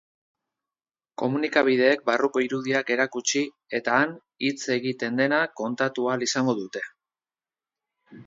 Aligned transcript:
Komunikabideek 1.21 1.99
barruko 2.09 2.41
irudiak 2.45 2.89
erakutsi 2.95 3.43
eta 3.81 3.97
han 4.03 4.15
hitz 4.47 4.59
egiten 4.79 5.21
dena 5.23 5.41
kontatu 5.61 6.07
ahal 6.15 6.27
izango 6.31 6.57
dute. 6.65 6.83